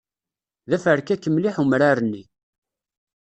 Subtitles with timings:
[0.69, 2.23] D aferkak mliḥ umrar-nni.